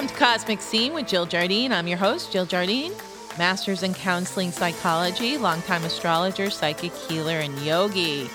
[0.00, 1.74] Welcome to Cosmic Scene with Jill Jardine.
[1.74, 2.94] I'm your host, Jill Jardine,
[3.36, 8.30] Masters in Counseling Psychology, longtime astrologer, psychic healer, and yogi.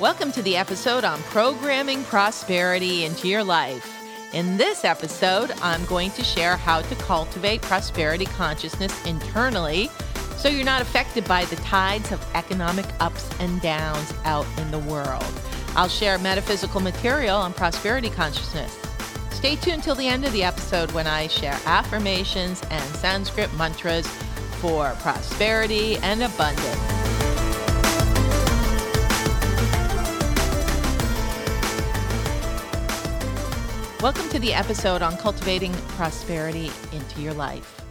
[0.00, 3.88] Welcome to the episode on programming prosperity into your life.
[4.34, 9.88] In this episode, I'm going to share how to cultivate prosperity consciousness internally
[10.36, 14.80] so you're not affected by the tides of economic ups and downs out in the
[14.80, 15.24] world.
[15.76, 18.85] I'll share metaphysical material on prosperity consciousness.
[19.46, 24.04] Stay tuned till the end of the episode when I share affirmations and Sanskrit mantras
[24.58, 26.66] for prosperity and abundance.
[34.02, 37.82] Welcome to the episode on cultivating prosperity into your life.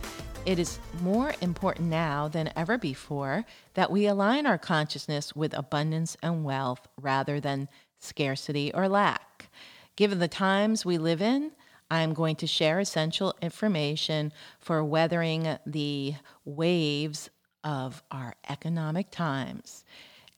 [0.45, 6.17] It is more important now than ever before that we align our consciousness with abundance
[6.21, 9.49] and wealth rather than scarcity or lack.
[9.95, 11.51] Given the times we live in,
[11.89, 17.29] I'm going to share essential information for weathering the waves
[17.63, 19.85] of our economic times.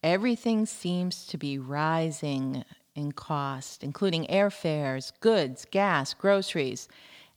[0.03, 6.88] Everything seems to be rising in cost, including airfares, goods, gas, groceries.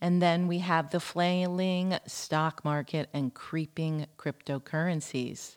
[0.01, 5.57] And then we have the flailing stock market and creeping cryptocurrencies.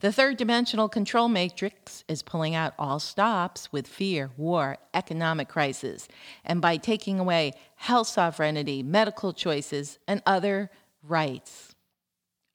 [0.00, 6.08] The third dimensional control matrix is pulling out all stops with fear, war, economic crisis,
[6.44, 10.70] and by taking away health sovereignty, medical choices, and other
[11.02, 11.74] rights.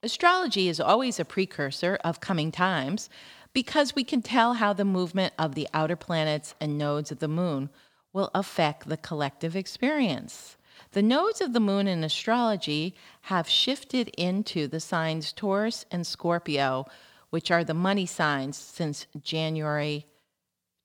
[0.02, 3.08] Astrology is always a precursor of coming times,
[3.52, 7.28] because we can tell how the movement of the outer planets and nodes of the
[7.28, 7.70] moon
[8.12, 10.56] will affect the collective experience.
[10.92, 16.86] The nodes of the moon in astrology have shifted into the signs Taurus and Scorpio,
[17.32, 20.06] which are the money signs since January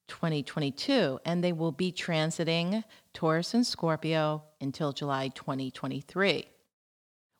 [0.07, 6.47] 2022, and they will be transiting Taurus and Scorpio until July 2023.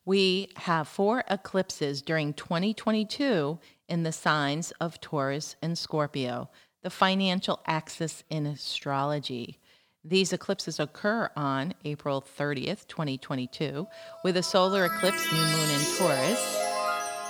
[0.04, 6.50] We have four eclipses during 2022 in the signs of Taurus and Scorpio,
[6.82, 9.58] the financial axis in astrology.
[10.04, 13.88] These eclipses occur on April 30th, 2022,
[14.22, 16.67] with a solar eclipse, new moon in Taurus.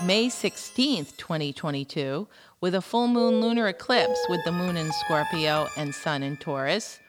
[0.04, 2.28] May 16th, 2022,
[2.60, 7.00] with a full moon lunar eclipse with the moon in Scorpio and sun in Taurus.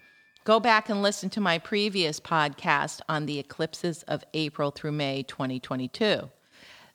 [0.44, 5.22] Go back and listen to my previous podcast on the eclipses of April through May
[5.22, 6.32] 2022.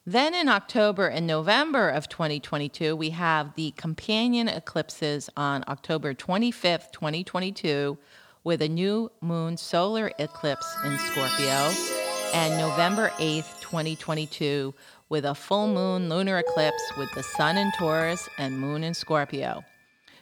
[0.04, 6.90] Then in October and November of 2022, we have the companion eclipses on October 25th,
[6.90, 7.96] 2022,
[8.42, 12.03] with a new moon solar eclipse in Scorpio,
[12.34, 14.74] and November 8th, 2022,
[15.08, 19.64] with a full moon lunar eclipse with the sun in Taurus and moon in Scorpio.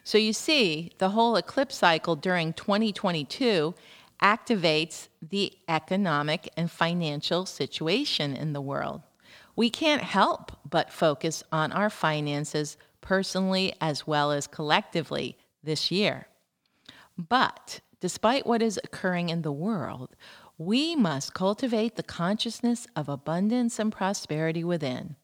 [0.05, 3.75] So you see, the whole eclipse cycle during 2022
[4.23, 9.03] activates the economic and financial situation in the world
[9.56, 16.27] we can't help but focus on our finances personally as well as collectively this year.
[17.19, 20.17] But despite what is occurring in the world,
[20.65, 25.17] we must cultivate the consciousness of abundance and prosperity within.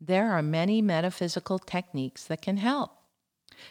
[0.00, 2.92] There are many metaphysical techniques that can help.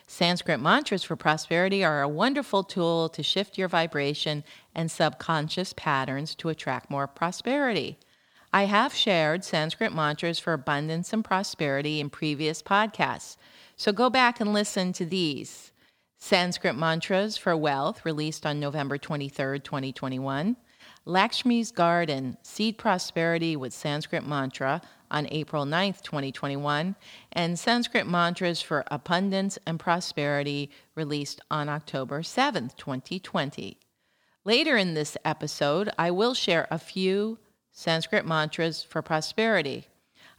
[0.07, 4.43] Sanskrit mantras for prosperity are a wonderful tool to shift your vibration
[4.73, 7.97] and subconscious patterns to attract more prosperity.
[8.51, 13.37] I have shared Sanskrit mantras for abundance and prosperity in previous podcasts,
[13.77, 15.71] so go back and listen to these.
[16.17, 20.55] Sanskrit Mantras for Wealth, released on November 23, 2021.
[21.07, 26.95] Lakshmi's Garden, Seed Prosperity with Sanskrit Mantra on April 9, 2021.
[27.31, 33.77] And Sanskrit Mantras for Abundance and Prosperity, released on October 7, 2020.
[34.43, 37.37] Later in this episode, I will share a few
[37.71, 39.87] Sanskrit mantras for prosperity.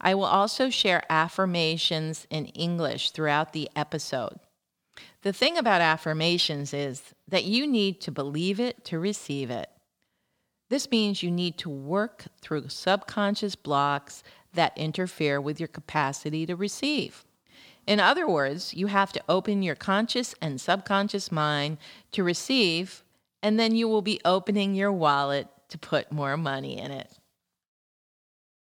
[0.00, 4.40] I will also share affirmations in English throughout the episode.
[5.22, 9.70] The thing about affirmations is that you need to believe it to receive it.
[10.68, 14.22] This means you need to work through subconscious blocks
[14.52, 17.24] that interfere with your capacity to receive.
[17.86, 21.78] In other words, you have to open your conscious and subconscious mind
[22.12, 23.04] to receive,
[23.42, 27.12] and then you will be opening your wallet to put more money in it.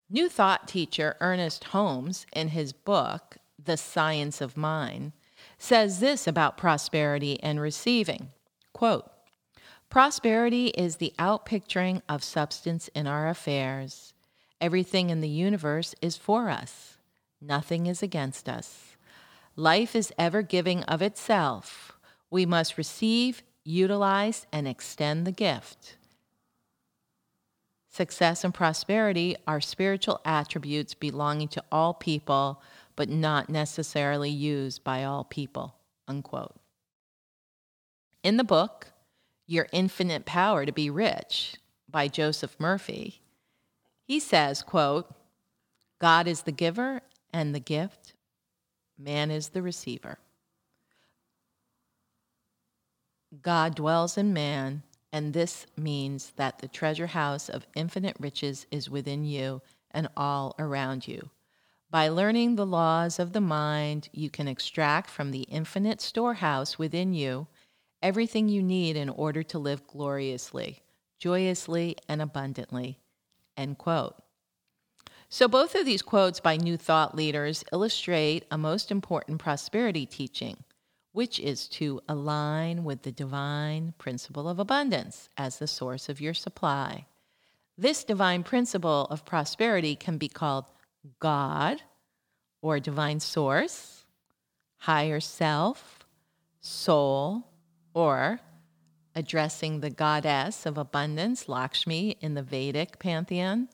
[0.09, 5.13] New Thought teacher Ernest Holmes, in his book, The Science of Mind,
[5.59, 8.31] says this about prosperity and receiving
[8.73, 9.11] quote,
[9.93, 14.15] Prosperity is the outpicturing of substance in our affairs.
[14.59, 16.97] Everything in the universe is for us,
[17.43, 18.97] nothing is against us.
[19.55, 21.93] Life is ever giving of itself.
[22.31, 25.99] We must receive, utilize, and extend the gift.
[27.91, 32.63] Success and prosperity are spiritual attributes belonging to all people,
[32.97, 35.75] but not necessarily used by all people.
[36.09, 36.57] Unquote.
[38.23, 38.92] In the book,
[39.53, 41.57] Your Infinite Power to Be Rich
[41.87, 43.21] by Joseph Murphy,
[44.03, 45.13] he says, quote,
[45.99, 47.03] God is the giver
[47.35, 48.15] and the gift,
[48.97, 50.17] man is the receiver.
[53.43, 58.89] God dwells in man, and this means that the treasure house of infinite riches is
[58.89, 59.61] within you
[59.91, 61.29] and all around you.
[61.91, 67.13] By learning the laws of the mind, you can extract from the infinite storehouse within
[67.13, 67.49] you
[68.03, 70.83] everything you need in order to live gloriously,
[71.19, 72.99] joyously, and abundantly.
[73.57, 74.17] End quote.
[75.29, 80.65] So, both of these quotes by New Thought leaders illustrate a most important prosperity teaching
[81.13, 86.35] which is to align with the divine principle of abundance as the source of your
[86.35, 87.07] supply.
[87.77, 90.65] This divine principle of prosperity can be called
[91.21, 91.83] God
[92.61, 94.05] or divine source,
[94.79, 96.07] higher self,
[96.61, 97.49] soul,
[97.95, 98.41] or
[99.15, 103.69] addressing the goddess of abundance, Lakshmi, in the Vedic pantheon,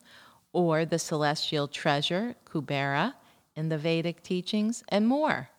[0.52, 3.14] or the celestial treasure, Kubera,
[3.54, 5.50] in the Vedic teachings, and more.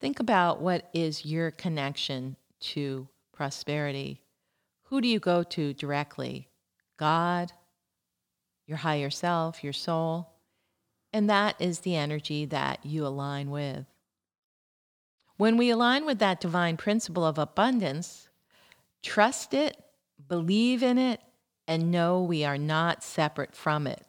[0.00, 4.20] Think about what is your connection to prosperity.
[4.84, 6.48] Who do you go to directly?
[6.96, 7.52] God,
[8.66, 10.30] your higher self, your soul.
[11.12, 13.86] And that is the energy that you align with.
[15.38, 18.28] When we align with that divine principle of abundance,
[19.02, 19.76] trust it,
[20.28, 21.20] believe in it,
[21.68, 24.04] and know we are not separate from it.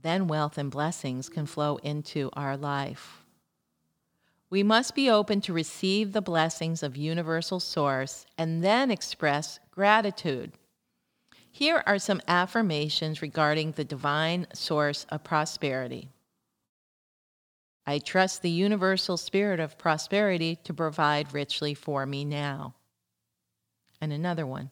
[0.00, 3.26] Then wealth and blessings can flow into our life.
[4.48, 10.52] We must be open to receive the blessings of universal source and then express gratitude.
[11.50, 16.13] Here are some affirmations regarding the divine source of prosperity.
[17.86, 22.74] I trust the universal spirit of prosperity to provide richly for me now.
[24.00, 24.70] And another one.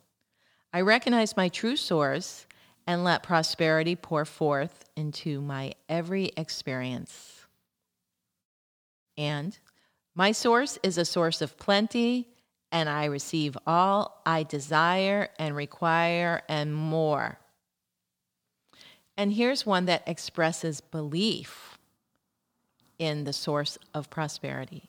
[0.72, 2.46] I recognize my true source
[2.86, 7.46] and let prosperity pour forth into my every experience.
[9.18, 9.58] And
[10.14, 12.28] my source is a source of plenty,
[12.70, 17.38] and I receive all I desire and require and more.
[19.16, 21.71] And here's one that expresses belief
[23.02, 24.84] in the source of prosperity.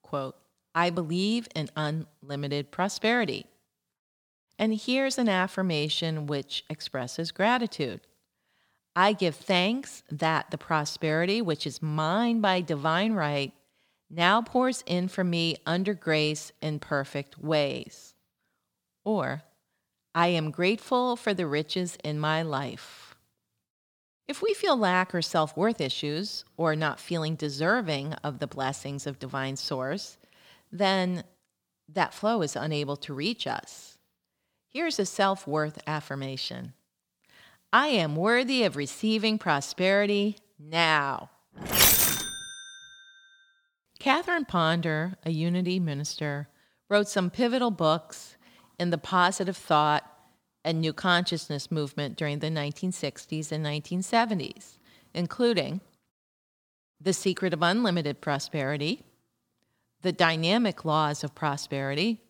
[0.00, 0.36] Quote,
[0.74, 3.44] I believe in unlimited prosperity.
[4.58, 8.00] And here's an affirmation which expresses gratitude.
[8.96, 13.52] I give thanks that the prosperity which is mine by divine right
[14.08, 18.14] now pours in for me under grace in perfect ways.
[19.04, 19.42] Or,
[20.14, 23.01] I am grateful for the riches in my life.
[24.28, 29.06] If we feel lack or self worth issues, or not feeling deserving of the blessings
[29.06, 30.16] of divine source,
[30.70, 31.24] then
[31.88, 33.98] that flow is unable to reach us.
[34.68, 36.72] Here's a self worth affirmation
[37.72, 41.30] I am worthy of receiving prosperity now.
[43.98, 46.48] Catherine Ponder, a Unity minister,
[46.88, 48.36] wrote some pivotal books
[48.78, 50.11] in the positive thought
[50.64, 54.78] and new consciousness movement during the 1960s and 1970s,
[55.14, 55.80] including
[57.00, 59.02] The Secret of Unlimited Prosperity,
[60.02, 62.20] The Dynamic Laws of Prosperity,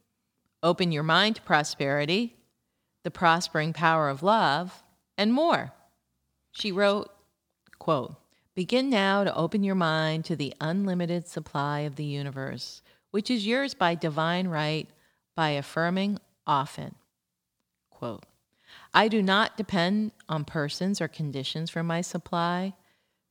[0.62, 2.36] Open Your Mind to Prosperity,
[3.02, 4.82] The Prospering Power of Love,
[5.18, 5.72] and more.
[6.52, 7.10] She wrote,
[7.78, 8.16] quote,
[8.54, 13.46] Begin now to open your mind to the unlimited supply of the universe, which is
[13.46, 14.88] yours by divine right,
[15.34, 16.94] by affirming often.
[18.02, 18.26] Quote,
[18.92, 22.75] I do not depend on persons or conditions for my supply.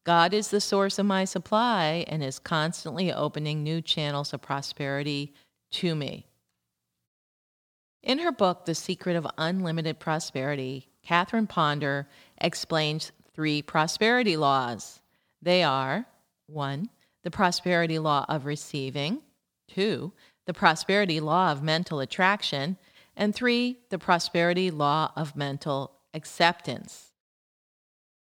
[0.06, 5.34] God is the source of my supply and is constantly opening new channels of prosperity
[5.72, 6.26] to me.
[8.02, 15.02] In her book, The Secret of Unlimited Prosperity, Catherine Ponder explains three prosperity laws
[15.42, 16.06] they are
[16.48, 16.88] one,
[17.24, 19.22] the prosperity law of receiving,
[19.68, 20.14] two,
[20.46, 22.78] the prosperity law of mental attraction,
[23.16, 27.12] and three, the prosperity law of mental acceptance.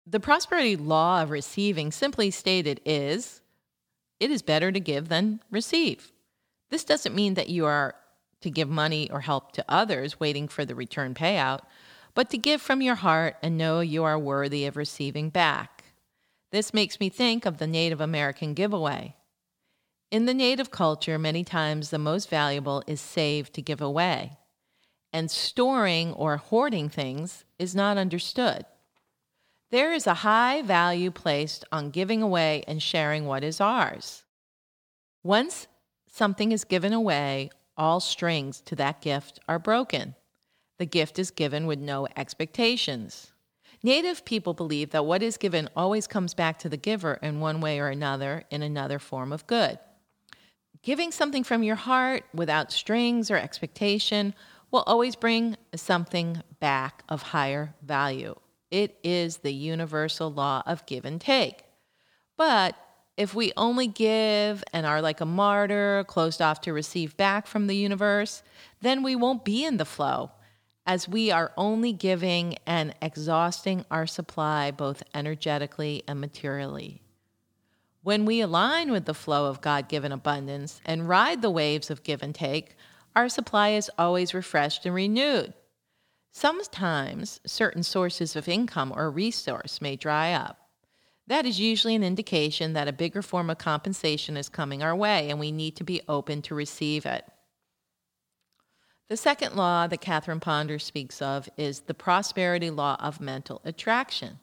[0.06, 3.42] The prosperity law of receiving, simply stated, is
[4.20, 6.12] it is better to give than receive.
[6.70, 7.96] This doesn't mean that you are
[8.42, 11.62] to give money or help to others waiting for the return payout,
[12.16, 15.84] but to give from your heart and know you are worthy of receiving back.
[16.52, 19.16] This makes me think of the Native American giveaway.
[20.10, 24.39] In the Native culture, many times the most valuable is saved to give away.
[25.12, 28.66] And storing or hoarding things is not understood.
[29.72, 34.24] There is a high value placed on giving away and sharing what is ours.
[35.24, 35.68] Once
[36.08, 40.16] something is given away, all strings to that gift are broken.
[40.80, 43.32] The gift is given with no expectations.
[43.84, 47.62] Native people believe that what is given always comes back to the giver in one
[47.62, 49.80] way or another in another form of good.
[50.82, 54.34] Giving something from your heart without strings or expectation
[54.72, 58.36] will always bring something back of higher value.
[58.72, 61.64] It is the universal law of give and take.
[62.38, 62.76] But
[63.18, 67.68] if we only give and are like a martyr, closed off to receive back from
[67.68, 68.44] the universe,
[68.82, 70.32] then we won't be in the flow,
[70.86, 77.02] as we are only giving and exhausting our supply both energetically and materially.
[78.02, 82.04] When we align with the flow of God given abundance and ride the waves of
[82.04, 82.78] give and take,
[83.16, 85.54] our supply is always refreshed and renewed.
[86.32, 90.70] Sometimes certain sources of income or resource may dry up.
[91.28, 95.30] That is usually an indication that a bigger form of compensation is coming our way
[95.30, 97.26] and we need to be open to receive it.
[99.10, 104.40] The second law that Catherine Ponder speaks of is the prosperity law of mental attraction.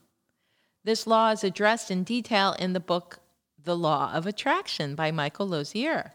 [0.85, 3.21] This law is addressed in detail in the book
[3.63, 6.13] The Law of Attraction by Michael Losier.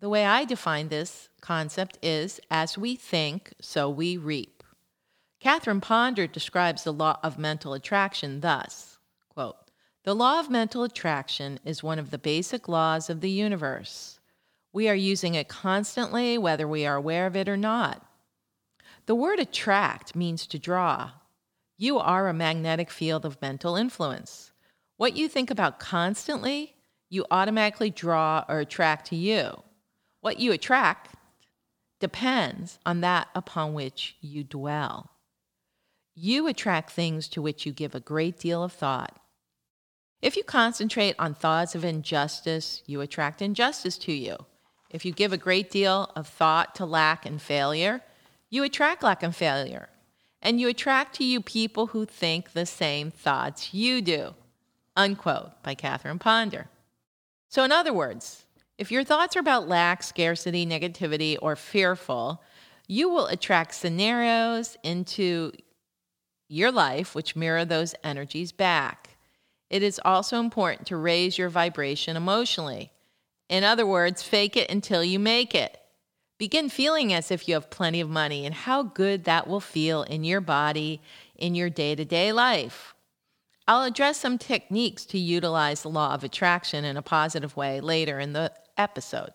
[0.00, 4.62] The way I define this concept is as we think, so we reap.
[5.40, 9.56] Catherine Ponder describes the law of mental attraction thus quote,
[10.04, 14.20] The law of mental attraction is one of the basic laws of the universe.
[14.72, 18.04] We are using it constantly, whether we are aware of it or not.
[19.06, 21.12] The word attract means to draw.
[21.76, 24.52] You are a magnetic field of mental influence.
[24.96, 26.76] What you think about constantly,
[27.08, 29.62] you automatically draw or attract to you.
[30.28, 31.14] What you attract
[32.00, 35.08] depends on that upon which you dwell.
[36.14, 39.18] You attract things to which you give a great deal of thought.
[40.20, 44.36] If you concentrate on thoughts of injustice, you attract injustice to you.
[44.90, 48.02] If you give a great deal of thought to lack and failure,
[48.50, 49.88] you attract lack and failure.
[50.42, 54.34] And you attract to you people who think the same thoughts you do.
[54.94, 56.68] Unquote by Catherine Ponder.
[57.48, 58.44] So, in other words,
[58.78, 62.42] if your thoughts are about lack, scarcity, negativity, or fearful,
[62.86, 65.52] you will attract scenarios into
[66.48, 69.16] your life which mirror those energies back.
[69.68, 72.90] It is also important to raise your vibration emotionally.
[73.48, 75.76] In other words, fake it until you make it.
[76.38, 80.04] Begin feeling as if you have plenty of money and how good that will feel
[80.04, 81.02] in your body
[81.34, 82.94] in your day to day life.
[83.66, 88.18] I'll address some techniques to utilize the law of attraction in a positive way later
[88.18, 89.32] in the episode.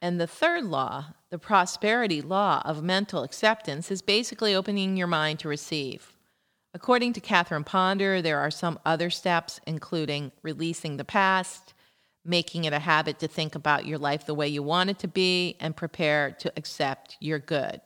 [0.00, 5.40] And the third law, the prosperity law of mental acceptance, is basically opening your mind
[5.40, 6.14] to receive.
[6.74, 11.72] According to Catherine Ponder, there are some other steps, including releasing the past,
[12.24, 15.08] making it a habit to think about your life the way you want it to
[15.08, 17.80] be, and prepare to accept your good.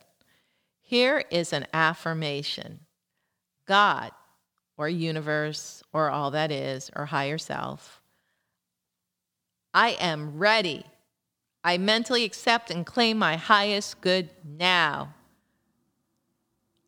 [0.81, 2.79] Here is an affirmation
[3.65, 4.11] God,
[4.75, 7.98] or universe, or all that is, or higher self,
[9.73, 10.83] I am ready.
[11.63, 15.13] I mentally accept and claim my highest good now.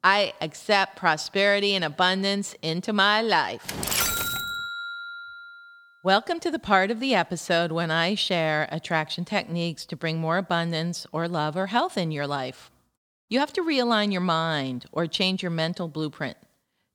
[0.04, 3.62] I accept prosperity and abundance into my life.
[6.04, 10.40] Welcome to the part of the episode when I share attraction techniques to bring more
[10.40, 12.72] abundance or love or health in your life.
[13.30, 16.38] You have to realign your mind or change your mental blueprint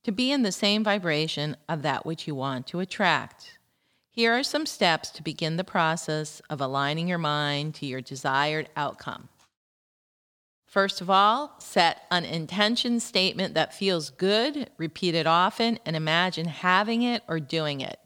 [0.03, 3.56] to be in the same vibration of that which you want to attract.
[4.17, 8.71] Here are some steps to begin the process of aligning your mind to your desired
[8.75, 9.29] outcome.
[10.65, 16.47] First of all, set an intention statement that feels good, repeat it often, and imagine
[16.47, 17.99] having it or doing it.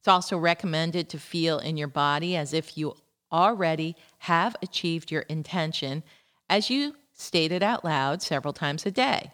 [0.00, 2.96] It's also recommended to feel in your body as if you
[3.30, 6.02] already have achieved your intention
[6.50, 9.30] as you state it out loud several times a day.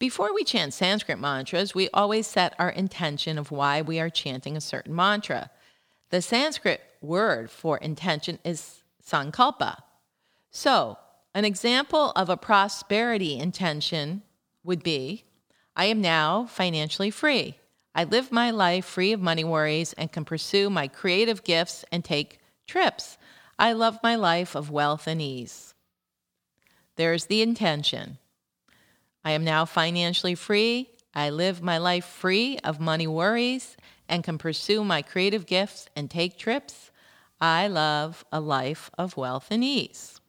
[0.00, 4.56] Before we chant Sanskrit mantras, we always set our intention of why we are chanting
[4.56, 5.50] a certain mantra.
[6.08, 9.82] The Sanskrit word for intention is sankalpa.
[10.50, 10.96] So,
[11.34, 14.22] an example of a prosperity intention
[14.64, 15.24] would be
[15.76, 17.56] I am now financially free.
[17.94, 22.02] I live my life free of money worries and can pursue my creative gifts and
[22.02, 23.18] take trips.
[23.58, 25.74] I love my life of wealth and ease.
[26.96, 28.16] There's the intention.
[29.24, 30.90] I am now financially free.
[31.14, 33.76] I live my life free of money worries
[34.08, 36.90] and can pursue my creative gifts and take trips.
[37.40, 40.20] I love a life of wealth and ease.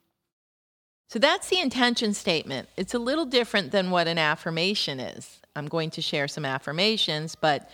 [1.10, 2.70] So that's the intention statement.
[2.78, 5.42] It's a little different than what an affirmation is.
[5.56, 7.70] I'm going to share some affirmations, but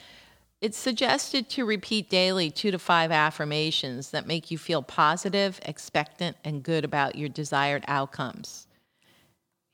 [0.59, 6.35] it's suggested to repeat daily two to five affirmations that make you feel positive, expectant,
[6.43, 8.66] and good about your desired outcomes.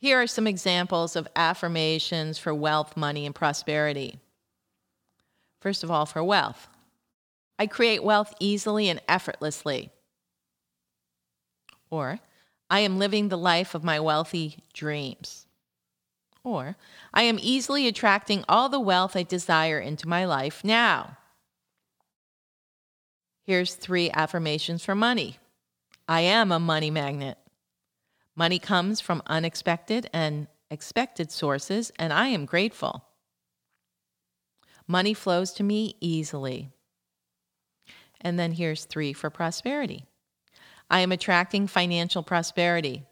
[0.04, 4.20] Here are some examples of affirmations for wealth, money, and prosperity.
[5.62, 6.68] First of all, for wealth,
[7.58, 9.92] I create wealth easily and effortlessly.
[11.90, 12.20] Or,
[12.70, 15.48] I am living the life of my wealthy dreams.
[16.44, 16.76] Or,
[17.14, 21.16] I am easily attracting all the wealth I desire into my life now.
[23.46, 25.40] Here's three affirmations for money
[26.10, 27.38] I am a money magnet.
[28.36, 33.06] Money comes from unexpected and expected sources, and I am grateful.
[34.88, 36.72] Money flows to me easily.
[38.20, 40.06] And then here's three for prosperity
[40.90, 43.04] I am attracting financial prosperity.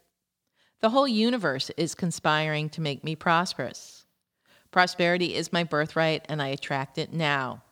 [0.80, 4.04] The whole universe is conspiring to make me prosperous.
[4.72, 7.62] Prosperity is my birthright, and I attract it now.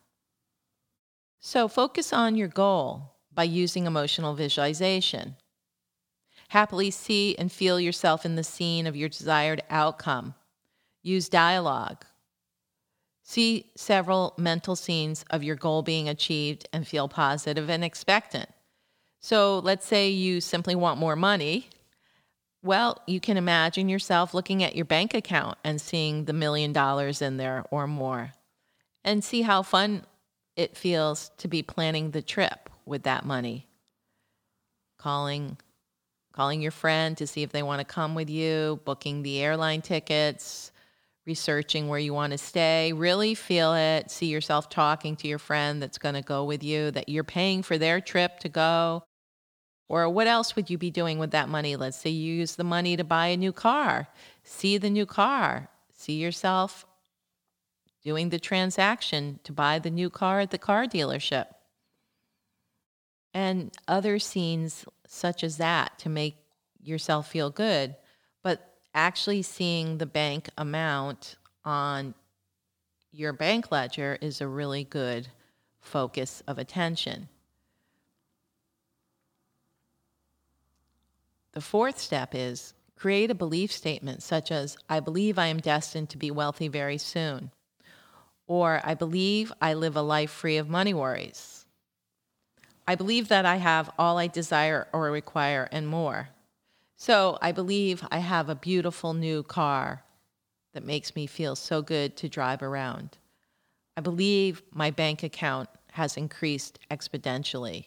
[1.40, 5.36] So focus on your goal by using emotional visualization.
[6.50, 10.34] Happily see and feel yourself in the scene of your desired outcome.
[11.02, 12.04] Use dialogue.
[13.24, 18.48] See several mental scenes of your goal being achieved and feel positive and expectant.
[19.20, 21.68] So let's say you simply want more money
[22.62, 27.22] well, you can imagine yourself looking at your bank account and seeing the million dollars
[27.22, 28.32] in there or more,
[29.02, 30.04] and see how fun
[30.56, 33.66] it feels to be planning the trip with that money.
[34.98, 35.56] Calling
[36.40, 39.82] calling your friend to see if they want to come with you, booking the airline
[39.82, 40.72] tickets,
[41.26, 42.94] researching where you want to stay.
[42.94, 44.10] Really feel it.
[44.10, 47.62] See yourself talking to your friend that's going to go with you, that you're paying
[47.62, 49.04] for their trip to go.
[49.90, 51.76] Or what else would you be doing with that money?
[51.76, 54.08] Let's say you use the money to buy a new car.
[54.42, 55.68] See the new car.
[55.92, 56.86] See yourself
[58.02, 61.48] doing the transaction to buy the new car at the car dealership.
[63.32, 66.36] And other scenes such as that to make
[66.82, 67.94] yourself feel good.
[68.42, 72.14] But actually seeing the bank amount on
[73.12, 75.28] your bank ledger is a really good
[75.80, 77.28] focus of attention.
[81.52, 86.10] The fourth step is create a belief statement such as, I believe I am destined
[86.10, 87.50] to be wealthy very soon,
[88.46, 91.59] or I believe I live a life free of money worries.
[92.90, 96.30] I believe that I have all I desire or require and more.
[96.96, 100.02] So I believe I have a beautiful new car
[100.74, 103.16] that makes me feel so good to drive around.
[103.96, 107.84] I believe my bank account has increased exponentially.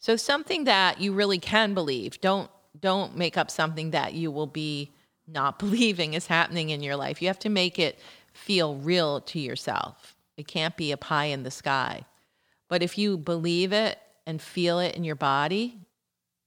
[0.00, 2.20] So something that you really can believe.
[2.20, 2.50] Don't
[2.80, 4.90] don't make up something that you will be
[5.28, 7.22] not believing is happening in your life.
[7.22, 8.00] You have to make it
[8.32, 10.16] feel real to yourself.
[10.36, 12.06] It can't be a pie in the sky.
[12.66, 15.78] But if you believe it and feel it in your body,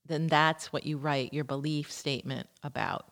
[0.06, 3.06] then that's what you write your belief statement about.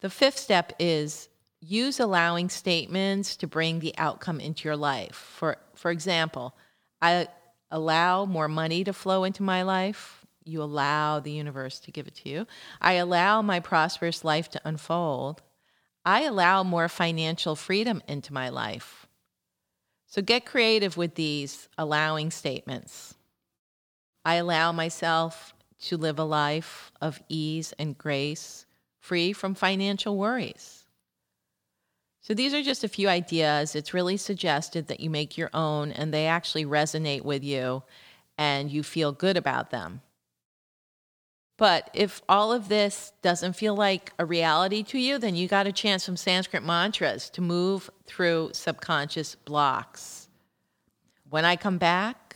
[0.00, 1.28] The fifth step is
[1.60, 5.14] use allowing statements to bring the outcome into your life.
[5.14, 6.54] For, for example,
[7.02, 7.28] I
[7.70, 12.14] allow more money to flow into my life you allow the universe to give it
[12.16, 12.46] to you.
[12.80, 15.42] I allow my prosperous life to unfold.
[16.04, 18.99] I allow more financial freedom into my life.
[20.10, 23.14] So get creative with these allowing statements.
[24.24, 28.66] I allow myself to live a life of ease and grace,
[28.98, 30.84] free from financial worries.
[32.22, 33.76] So these are just a few ideas.
[33.76, 37.84] It's really suggested that you make your own and they actually resonate with you
[38.36, 40.02] and you feel good about them.
[41.60, 45.66] But if all of this doesn't feel like a reality to you, then you got
[45.66, 50.30] a chance from Sanskrit mantras to move through subconscious blocks.
[51.28, 52.34] When I come back,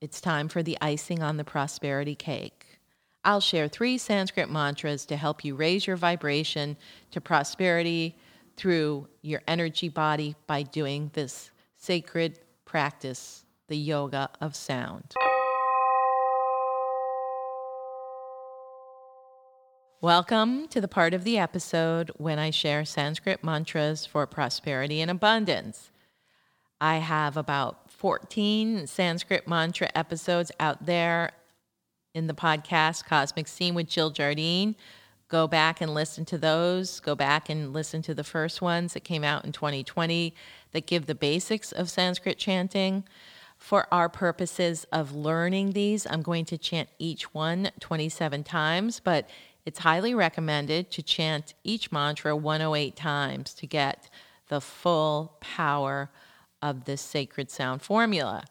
[0.00, 2.78] it's time for the icing on the prosperity cake.
[3.24, 6.76] I'll share three Sanskrit mantras to help you raise your vibration
[7.10, 8.16] to prosperity
[8.56, 15.12] through your energy body by doing this sacred practice, the yoga of sound.
[20.04, 25.10] Welcome to the part of the episode when I share Sanskrit mantras for prosperity and
[25.10, 25.90] abundance.
[26.78, 31.30] I have about 14 Sanskrit mantra episodes out there
[32.12, 34.76] in the podcast Cosmic Scene with Jill Jardine.
[35.28, 37.00] Go back and listen to those.
[37.00, 40.34] Go back and listen to the first ones that came out in 2020
[40.72, 43.04] that give the basics of Sanskrit chanting.
[43.56, 49.30] For our purposes of learning these, I'm going to chant each one 27 times, but
[49.64, 54.10] It's highly recommended to chant each mantra 108 times to get
[54.48, 56.10] the full power
[56.60, 58.44] of this sacred sound formula.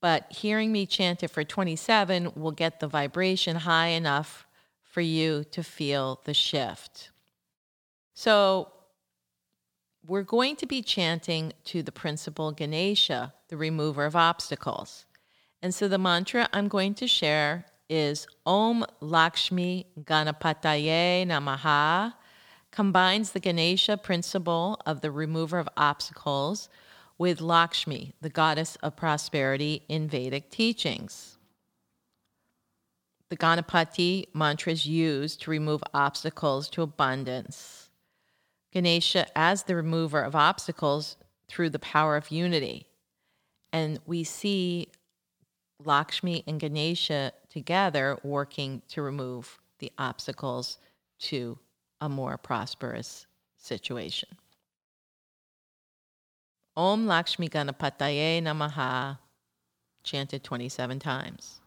[0.00, 4.46] But hearing me chant it for 27 will get the vibration high enough
[4.82, 7.10] for you to feel the shift.
[8.14, 8.72] So,
[10.06, 15.04] we're going to be chanting to the principle Ganesha, the remover of obstacles.
[15.60, 22.14] And so the mantra I'm going to share is Om Lakshmi Ganapataye Namaha,
[22.70, 26.68] combines the Ganesha principle of the remover of obstacles
[27.18, 31.38] with Lakshmi, the goddess of prosperity in Vedic teachings.
[33.30, 37.90] The Ganapati mantra is used to remove obstacles to abundance.
[38.72, 41.16] Ganesha as the remover of obstacles
[41.48, 42.86] through the power of unity.
[43.72, 44.88] And we see
[45.84, 50.76] Lakshmi and Ganesha together working to remove the obstacles
[51.18, 51.58] to
[52.02, 54.28] a more prosperous situation.
[56.76, 59.16] Om Lakshmi Ganapataye Namaha,
[60.04, 61.62] chanted 27 times.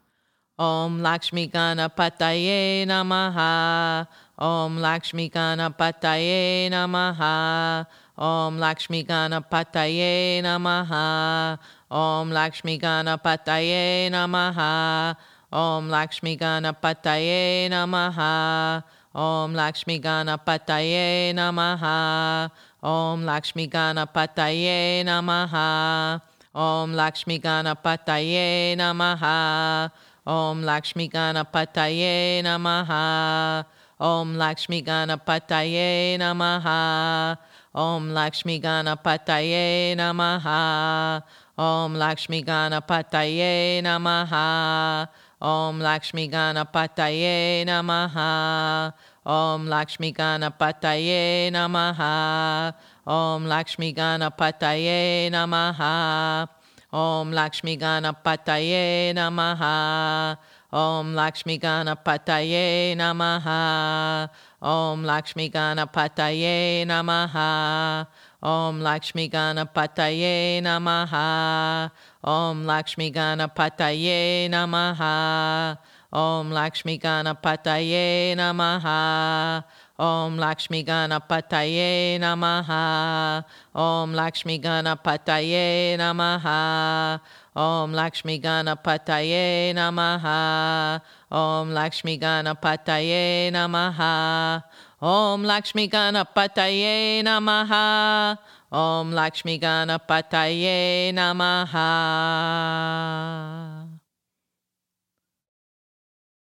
[0.60, 4.08] Om Lakshmi Ganapataye Namaha.
[4.38, 7.88] Om Lakshmi Ganapataye Namaha.
[8.16, 11.58] Om Lakshmi Ganapataye Namaha.
[11.90, 15.16] Om Lakshmi Ganapataye Namaha.
[15.52, 18.84] Om Lakshmi Ganapataye Namaha.
[19.16, 22.52] Om Lakshmi Ganapataye Namaha.
[22.84, 26.22] Om Lakshmi Ganapataye Namaha.
[26.54, 29.90] Om Lakshmi Ganapataye Namaha.
[30.28, 33.66] Om Lakshmi Ganapataye Namaha.
[34.00, 37.38] Om Lakshmi Ganapataye Namaha.
[37.74, 41.24] Om Lakshmi Ganapataye Namaha.
[41.58, 45.10] Om Lakshmi Ganapataye Namaha.
[45.42, 48.94] Om Lakshmi Ganapataye Namaha.
[49.26, 52.74] Om Lakshmi Ganapataye Namaha.
[53.08, 56.48] Om Lakshmi Ganapataye Namaha.
[56.92, 60.38] Om Lakshmi Ganapataye Namaha.
[60.74, 64.30] Om Lakshmi Ganapataye Namaha.
[64.62, 68.08] Om Lakshmi Ganapataye Namaha.
[68.44, 71.92] Om Lakshmi Ganapataye Namaha.
[72.24, 75.78] Om Lakshmi Ganapataye Namaha.
[76.12, 79.64] Om Lakshmi Ganapataye Namaha.
[79.98, 83.46] Om Lakshmi Ganapataye Namaha.
[83.74, 87.22] Om Lakshmi Ganapataye Namaha.
[87.56, 91.02] Om Lakshmi Ganapataye Namaha.
[91.32, 94.64] Om Lakshmi Ganapataye Namaha.
[95.02, 98.38] Om Lakshmi Ganapataye Namaha.
[98.72, 101.80] Om Lakshmi Ganapataye Namaha.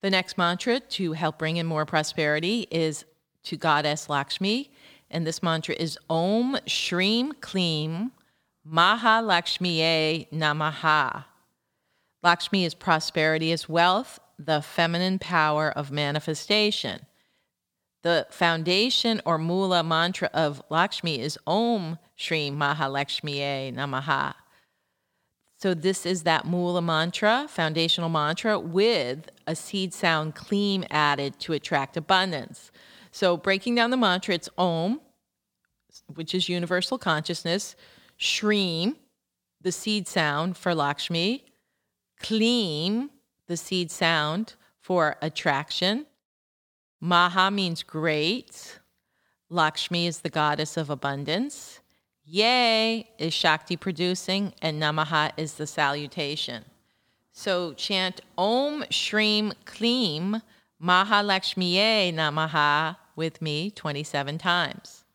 [0.02, 3.06] The next mantra to help bring in more prosperity is
[3.44, 4.72] to Goddess Lakshmi.
[5.10, 8.12] And this mantra is Om Shrim Klim
[8.66, 11.24] Maha Lakshmiye Namaha.
[12.24, 17.06] Lakshmi is prosperity is wealth, the feminine power of manifestation.
[18.04, 24.34] The foundation or mula mantra of Lakshmi is Om Shri Mahalakshmiye Namaha.
[25.60, 31.53] So this is that mula mantra, foundational mantra, with a seed sound kleem added to
[31.53, 32.71] attract abundance.
[33.12, 34.99] So breaking down the mantra, it's Om,
[36.13, 37.75] which is universal consciousness,
[38.19, 38.95] Shreem,
[39.62, 41.45] the seed sound for Lakshmi,
[42.21, 43.10] Kleem,
[43.47, 46.06] the seed sound for attraction.
[46.99, 48.80] Maha means great.
[49.49, 51.80] Lakshmi is the goddess of abundance.
[52.30, 56.66] Yay is Shakti producing, and Namaha is the salutation.
[57.32, 60.42] So chant Om Shreem Kleem
[60.84, 65.06] Mahalakshmiye Namaha with me 27 times.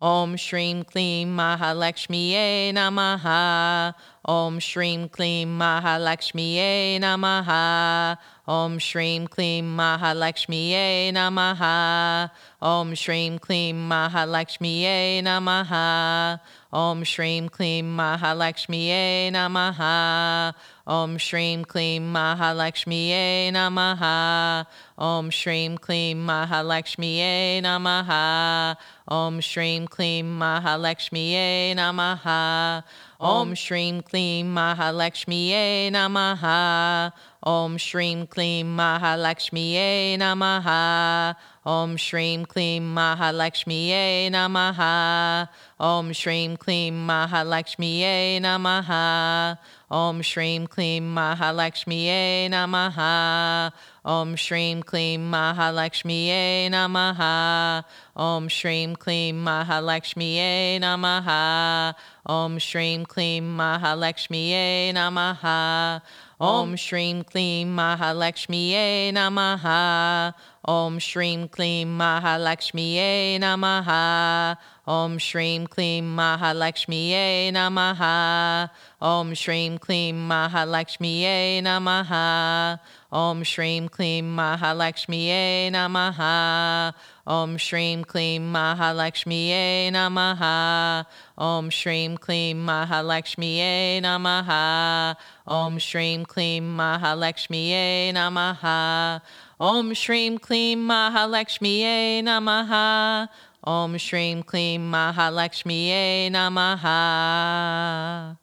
[0.00, 3.92] Om Shreem Kleem Mahalakshmiye Namaha.
[4.24, 8.16] Om Shreem Kleem Mahalakshmiye Namaha.
[8.50, 12.28] Om Shreem Kleem Mahalakshmiye Namaha.
[12.60, 16.40] Om Shreem Kleem Mahalakshmiye Namaha.
[16.72, 20.52] Om Shreem Kleem Mahalakshmiye Namaha.
[20.84, 24.66] Om Shreem Kleem Mahalakshmiye Namaha.
[24.98, 28.76] Om Shreem Kleem Mahalakshmiye Namaha.
[29.06, 32.82] Om Shreem Kleem Mahalakshmiye Namaha.
[33.20, 33.54] Om
[34.02, 37.12] Kleem Mahalakshmiye Namaha.
[37.42, 41.34] Om Shreem Kleem Mahalakshmiye Namaha.
[41.64, 45.48] Om Shrim Klim Mahalakshmiye Namaha.
[45.78, 49.58] Om Shrim Klim Mahalakshmiye Namaha.
[49.90, 53.72] Om Shrim Klim Mahalakshmiye Namaha.
[54.04, 57.84] Om Shrim Klim Mahalakshmiye Namaha.
[58.16, 61.94] Om Shrim Klim Mahalakshmiye Namaha.
[62.26, 66.02] Om Shrim Klim Mahalakshmiye Namaha.
[66.40, 70.32] Om Shrim Klim Mahalakshmiye Namaha.
[70.64, 74.56] Om Shrim Klim Mahalakshmiye Namaha.
[74.86, 78.70] Om Shrim Klim Mahalakshmiye Namaha.
[79.02, 82.80] Om Shrim Klim Mahalakshmiye Namaha.
[83.12, 86.94] Om Shrim Klim Mahalakshmiye Namaha.
[87.30, 91.06] Om Shrim Klim Mahalakshmiye Namaha.
[91.38, 95.14] Om Shrim Klim Mahalakshmiye Namaha.
[95.46, 99.22] Om Shrim Klim Mahalakshmiye Namaha.
[99.60, 103.28] Om Shrim Klim Mahalakshmiye Namaha.
[103.62, 108.36] Om Shrim Klim Mahalakshmiye Namaha.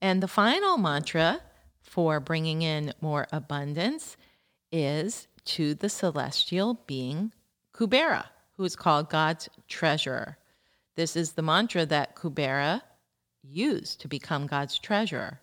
[0.00, 1.42] And the final mantra
[1.82, 4.16] for bringing in more abundance
[4.72, 7.32] is to the celestial being
[7.74, 10.36] Kubera, who is called God's treasurer.
[10.94, 12.82] This is the mantra that Kubera
[13.42, 15.40] used to become God's treasurer.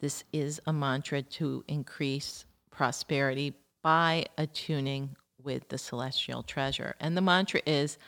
[0.00, 6.94] This is a mantra to increase prosperity by attuning with the celestial treasure.
[6.98, 7.98] And the mantra is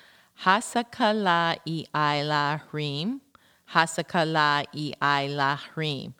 [0.45, 1.59] Hasakala
[1.93, 3.21] i Hrim,
[3.73, 6.15] Hasakala i Hrim.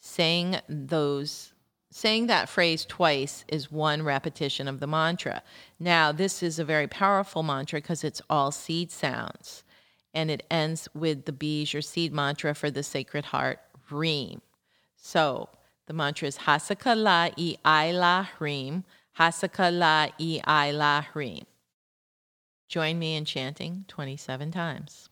[0.00, 1.53] Saying those
[1.96, 5.40] saying that phrase twice is one repetition of the mantra.
[5.78, 9.62] Now, this is a very powerful mantra because it's all seed sounds.
[10.12, 13.60] And it ends with the bij or seed mantra for the Sacred Heart,
[13.92, 14.42] Reem.
[14.96, 15.48] So
[15.86, 18.82] the mantra is Hasaka la i I la Reem,
[19.16, 21.44] Hasaka la i I la Reem.
[22.68, 25.10] Join me in chanting 27 times.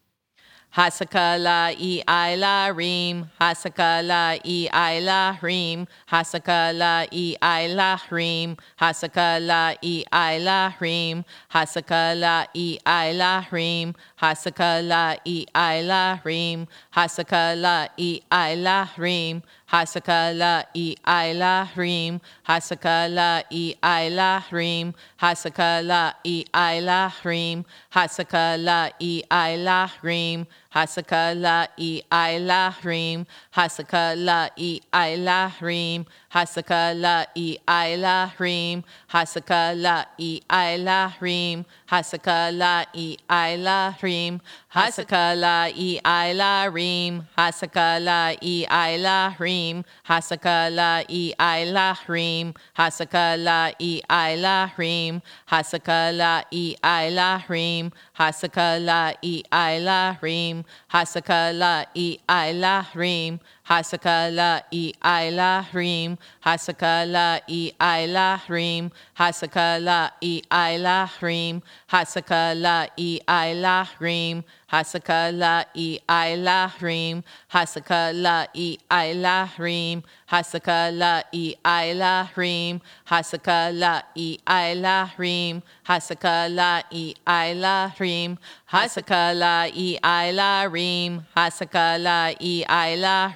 [0.76, 10.74] Hasakala i aila rim, Hasakala i aila rim, Hasakala i aila rim, Hasakala i aila
[10.80, 20.94] rim, Hasakala i aila rim, Hasakala i aila rim, Hasakala i aila rim, Hasakala i
[21.06, 31.38] aila rim, Hasakala i aila rim, Hasakala i aila rim, Hasakala i aila rim, Hasaka
[31.38, 39.78] la i aila rim, Hasaka la i aila rim, Hasaka la i aila rim, Hasaka
[39.78, 44.40] la i aila rim, Hasaka la i aila rim,
[44.74, 52.54] Hasaka la i aila rim, Hasaka la i aila lahrim, hasaka la e i lahrim,
[52.76, 60.64] hasaka la e i lahrim, hasaka la e i lahrim, hasaka la e i lahrim,
[60.90, 70.42] hasaka la e i lahrim, Hasakala i aila rim, Hasakala i aila rim, Hasakala i
[70.50, 77.22] aila rim, Hasakala i aila rim, Hasakala i aila rim,
[77.52, 82.80] Hasakala i aila rim, Hasakala i aila rim,
[83.12, 88.38] Hasaka la i aila rim, Hasaka la i aila rim,
[88.72, 91.98] Hasaka la i aila rim, Hasaka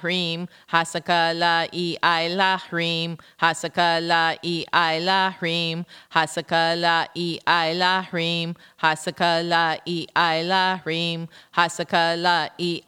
[0.01, 8.11] rim, Hasaka la i aila rim, Hasaka la i aila rim, Hasaka la i aila
[8.11, 12.81] rim, Hasaka la i aila rim, Hasaka la i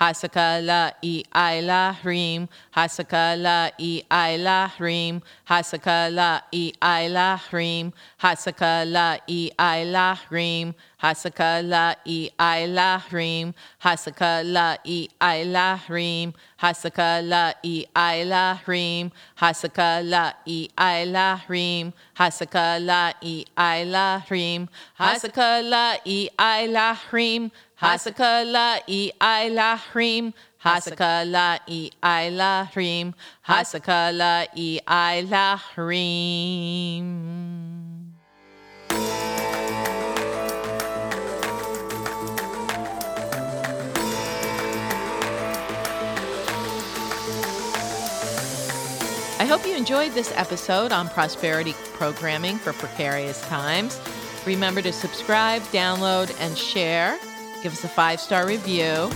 [0.00, 4.10] aila rim, Hasaka la i aila rim, Hasaka la i
[4.42, 12.30] aila rim, Hasaka la i aila rim, Hasaka la i aila rim, Hasaka la i
[12.38, 20.68] aila rim, Hasaka la i aila rim, Hasaka la i aila rim, Hasaka la i
[20.78, 29.80] aila rim, Hasaka la i aila rim, Hasaka i aila rim, Hasaka la i aila
[29.94, 30.32] rim,
[30.64, 31.90] Hasaka la i
[34.86, 37.14] aila rim.
[49.40, 54.00] I hope you enjoyed this episode on prosperity programming for precarious times.
[54.46, 57.18] Remember to subscribe, download, and share.
[57.64, 59.08] Give us a five star review.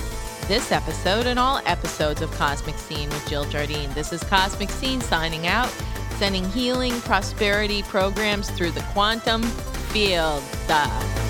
[0.46, 3.92] This episode and all episodes of Cosmic Scene with Jill Jardine.
[3.92, 5.68] This is Cosmic Scene signing out.
[6.16, 10.42] sending healing prosperity programs through the quantum field.
[10.66, 11.27] Duh.